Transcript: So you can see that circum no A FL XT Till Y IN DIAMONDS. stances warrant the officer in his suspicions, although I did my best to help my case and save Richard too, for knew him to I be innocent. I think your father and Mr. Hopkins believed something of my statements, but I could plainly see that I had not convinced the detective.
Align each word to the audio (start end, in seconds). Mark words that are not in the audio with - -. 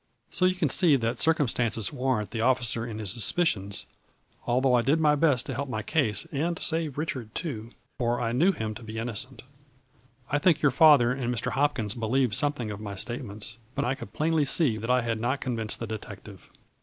So 0.31 0.45
you 0.45 0.55
can 0.55 0.69
see 0.69 0.95
that 0.95 1.19
circum 1.19 1.43
no 1.43 1.45
A 1.45 1.45
FL 1.45 1.45
XT 1.45 1.55
Till 1.55 1.63
Y 1.63 1.63
IN 1.63 1.67
DIAMONDS. 1.69 1.73
stances 1.73 1.93
warrant 1.93 2.31
the 2.31 2.41
officer 2.41 2.87
in 2.87 2.97
his 2.97 3.11
suspicions, 3.11 3.85
although 4.47 4.73
I 4.73 4.81
did 4.81 4.99
my 4.99 5.13
best 5.13 5.45
to 5.45 5.53
help 5.53 5.69
my 5.69 5.83
case 5.83 6.25
and 6.31 6.57
save 6.57 6.97
Richard 6.97 7.35
too, 7.35 7.69
for 7.99 8.33
knew 8.33 8.51
him 8.51 8.73
to 8.73 8.81
I 8.81 8.85
be 8.85 8.97
innocent. 8.97 9.43
I 10.31 10.39
think 10.39 10.63
your 10.63 10.71
father 10.71 11.11
and 11.11 11.31
Mr. 11.31 11.51
Hopkins 11.51 11.93
believed 11.93 12.33
something 12.33 12.71
of 12.71 12.81
my 12.81 12.95
statements, 12.95 13.59
but 13.75 13.85
I 13.85 13.93
could 13.93 14.11
plainly 14.11 14.43
see 14.43 14.75
that 14.77 14.89
I 14.89 15.01
had 15.01 15.19
not 15.21 15.39
convinced 15.39 15.79
the 15.79 15.85
detective. 15.85 16.49